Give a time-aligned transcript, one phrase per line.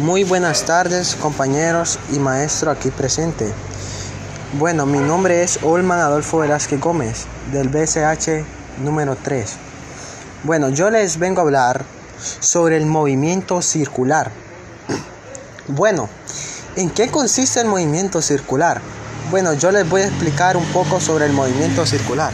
[0.00, 3.52] Muy buenas tardes compañeros y maestro aquí presente.
[4.58, 9.56] Bueno, mi nombre es Olman Adolfo Velázquez Gómez del BCH número 3.
[10.44, 11.84] Bueno, yo les vengo a hablar
[12.40, 14.30] sobre el movimiento circular.
[15.68, 16.08] Bueno,
[16.76, 18.80] ¿en qué consiste el movimiento circular?
[19.30, 22.32] Bueno, yo les voy a explicar un poco sobre el movimiento circular.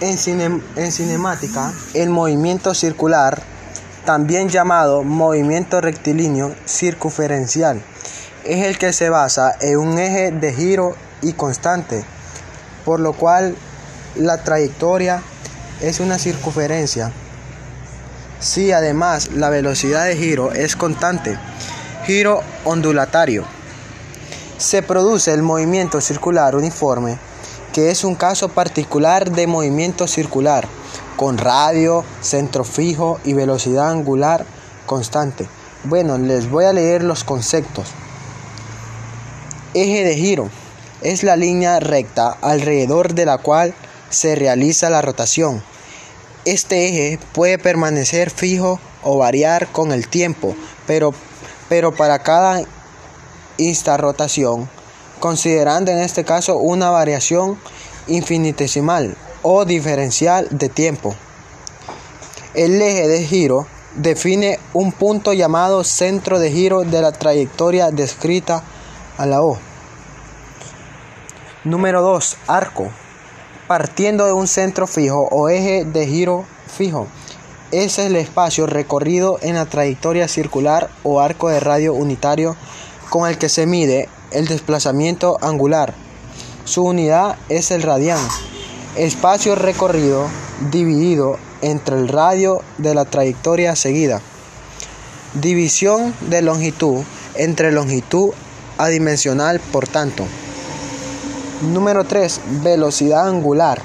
[0.00, 3.42] En, en cinemática, el movimiento circular,
[4.04, 7.82] también llamado movimiento rectilíneo circunferencial,
[8.44, 12.04] es el que se basa en un eje de giro y constante,
[12.84, 13.56] por lo cual
[14.16, 15.22] la trayectoria
[15.80, 17.12] es una circunferencia.
[18.40, 21.38] Si además la velocidad de giro es constante,
[22.06, 23.44] giro ondulatario.
[24.56, 27.18] Se produce el movimiento circular uniforme,
[27.72, 30.66] que es un caso particular de movimiento circular,
[31.20, 34.46] con radio, centro fijo y velocidad angular
[34.86, 35.46] constante.
[35.84, 37.88] Bueno, les voy a leer los conceptos.
[39.74, 40.48] Eje de giro
[41.02, 43.74] es la línea recta alrededor de la cual
[44.08, 45.62] se realiza la rotación.
[46.46, 51.12] Este eje puede permanecer fijo o variar con el tiempo, pero,
[51.68, 52.62] pero para cada
[53.98, 54.70] rotación,
[55.18, 57.58] considerando en este caso una variación
[58.06, 61.14] infinitesimal o diferencial de tiempo.
[62.54, 68.62] El eje de giro define un punto llamado centro de giro de la trayectoria descrita
[69.18, 69.58] a la O.
[71.64, 72.36] Número 2.
[72.46, 72.88] Arco.
[73.66, 77.06] Partiendo de un centro fijo o eje de giro fijo.
[77.70, 82.56] Es el espacio recorrido en la trayectoria circular o arco de radio unitario
[83.10, 85.94] con el que se mide el desplazamiento angular.
[86.64, 88.20] Su unidad es el radián.
[88.96, 90.26] Espacio recorrido
[90.72, 94.20] dividido entre el radio de la trayectoria seguida.
[95.34, 97.04] División de longitud
[97.36, 98.30] entre longitud
[98.78, 100.24] adimensional, por tanto.
[101.62, 102.40] Número 3.
[102.64, 103.80] Velocidad angular.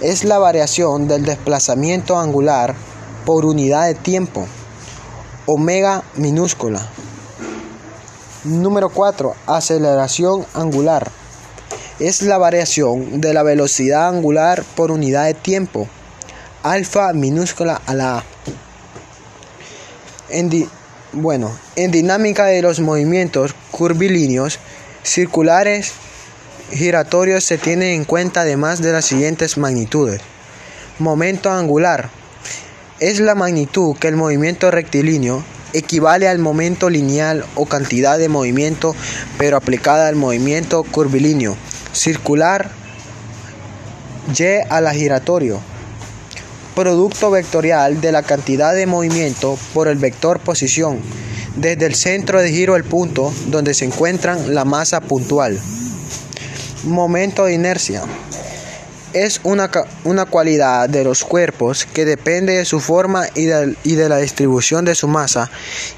[0.00, 2.76] Es la variación del desplazamiento angular
[3.26, 4.46] por unidad de tiempo.
[5.46, 6.86] Omega minúscula.
[8.44, 9.34] Número 4.
[9.46, 11.10] Aceleración angular.
[11.98, 15.88] Es la variación de la velocidad angular por unidad de tiempo.
[16.62, 18.24] Alfa minúscula a la A.
[20.30, 20.68] En
[21.12, 24.58] bueno, en dinámica de los movimientos curvilíneos,
[25.02, 25.92] circulares,
[26.72, 30.22] giratorios se tienen en cuenta además de las siguientes magnitudes.
[30.98, 32.08] Momento angular
[33.00, 38.96] es la magnitud que el movimiento rectilíneo equivale al momento lineal o cantidad de movimiento
[39.36, 41.56] pero aplicada al movimiento curvilíneo
[41.92, 42.70] circular
[44.36, 45.60] y a la giratorio.
[46.74, 51.00] Producto vectorial de la cantidad de movimiento por el vector posición
[51.56, 55.58] desde el centro de giro al punto donde se encuentra la masa puntual.
[56.84, 58.02] Momento de inercia.
[59.12, 59.70] Es una,
[60.04, 64.16] una cualidad de los cuerpos que depende de su forma y de, y de la
[64.18, 65.50] distribución de su masa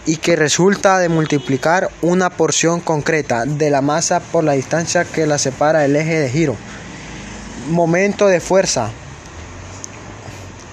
[0.05, 5.27] y que resulta de multiplicar una porción concreta de la masa por la distancia que
[5.27, 6.57] la separa del eje de giro.
[7.69, 8.91] Momento de fuerza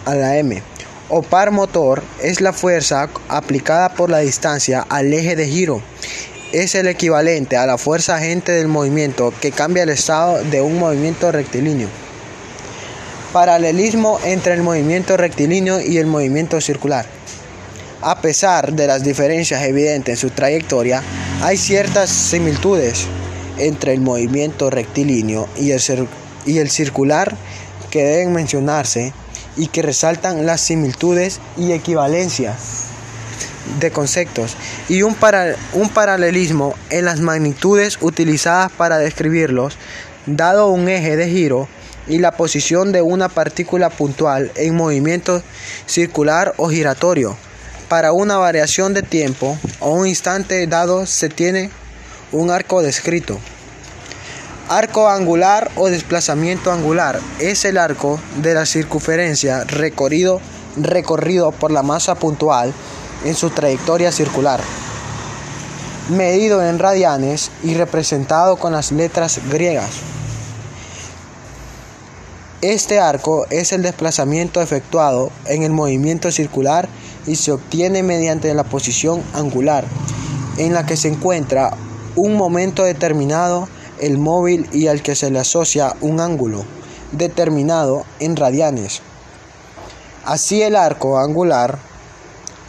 [0.05, 0.63] a la M.
[1.09, 5.81] O par motor es la fuerza aplicada por la distancia al eje de giro
[6.53, 10.79] es el equivalente a la fuerza agente del movimiento que cambia el estado de un
[10.79, 11.87] movimiento rectilíneo.
[13.31, 17.05] Paralelismo entre el movimiento rectilíneo y el movimiento circular.
[18.01, 21.01] A pesar de las diferencias evidentes en su trayectoria,
[21.41, 23.05] hay ciertas similitudes
[23.57, 26.07] entre el movimiento rectilíneo y el,
[26.45, 27.35] y el circular
[27.89, 29.13] que deben mencionarse
[29.55, 32.87] y que resaltan las similitudes y equivalencias
[33.79, 34.57] de conceptos
[34.89, 35.15] y un,
[35.73, 39.77] un paralelismo en las magnitudes utilizadas para describirlos,
[40.25, 41.69] dado un eje de giro
[42.07, 45.41] y la posición de una partícula puntual en movimiento
[45.85, 47.37] circular o giratorio.
[47.89, 51.69] Para una variación de tiempo o un instante dado se tiene
[52.31, 53.39] un arco descrito.
[54.69, 60.39] Arco angular o desplazamiento angular es el arco de la circunferencia recorrido,
[60.77, 62.73] recorrido por la masa puntual
[63.25, 64.61] en su trayectoria circular,
[66.09, 70.10] medido en radianes y representado con las letras griegas.
[72.61, 76.87] Este arco es el desplazamiento efectuado en el movimiento circular
[77.25, 79.83] y se obtiene mediante la posición angular
[80.59, 81.75] en la que se encuentra
[82.15, 83.67] un momento determinado
[83.99, 86.63] el móvil y al que se le asocia un ángulo
[87.13, 89.01] determinado en radianes.
[90.23, 91.79] Así el arco angular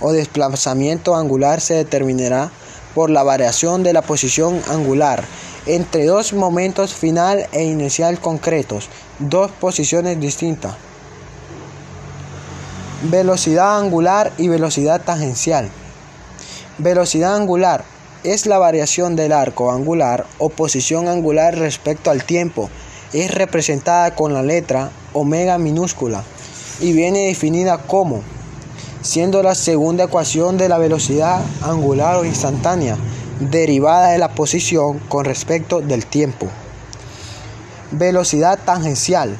[0.00, 2.50] o desplazamiento angular se determinará
[2.94, 5.22] por la variación de la posición angular
[5.66, 8.88] entre dos momentos final e inicial concretos,
[9.18, 10.74] dos posiciones distintas.
[13.02, 15.68] Velocidad angular y velocidad tangencial.
[16.78, 17.84] Velocidad angular
[18.24, 22.70] es la variación del arco angular o posición angular respecto al tiempo.
[23.12, 26.22] Es representada con la letra omega minúscula
[26.80, 28.22] y viene definida como
[29.02, 32.96] siendo la segunda ecuación de la velocidad angular o instantánea
[33.50, 36.48] derivada de la posición con respecto del tiempo.
[37.90, 39.36] Velocidad tangencial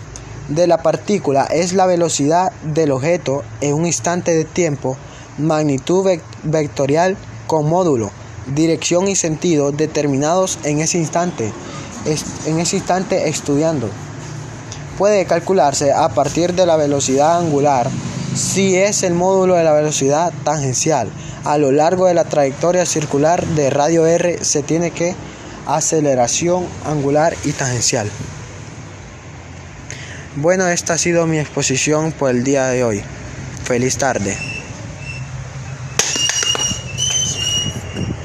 [0.48, 4.96] de la partícula es la velocidad del objeto en un instante de tiempo,
[5.38, 6.06] magnitud
[6.42, 7.16] vectorial
[7.46, 8.10] con módulo,
[8.54, 11.52] dirección y sentido determinados en ese instante,
[12.46, 13.88] en ese instante estudiando.
[14.98, 17.88] Puede calcularse a partir de la velocidad angular
[18.34, 21.10] si es el módulo de la velocidad tangencial.
[21.44, 25.14] A lo largo de la trayectoria circular de radio R se tiene que
[25.66, 28.10] aceleración angular y tangencial.
[30.36, 33.02] Bueno, esta ha sido mi exposición por el día de hoy.
[33.64, 34.51] Feliz tarde.